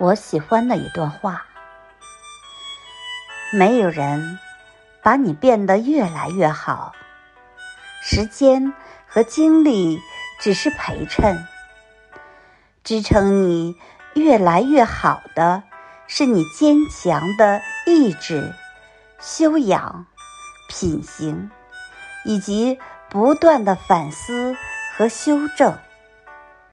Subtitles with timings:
[0.00, 1.44] 我喜欢的一段话。
[3.52, 4.38] 没有人
[5.02, 6.94] 把你变得越来越好
[8.00, 8.72] 时间
[9.06, 10.00] 和精力
[10.38, 11.44] 只是陪衬
[12.82, 13.76] 支撑你
[14.14, 15.64] 越来越好的
[16.06, 18.54] 是你坚强的意志
[19.20, 20.06] 修养
[20.68, 21.50] 品行
[22.24, 22.78] 以及
[23.10, 24.56] 不断的反思
[24.96, 25.76] 和修正。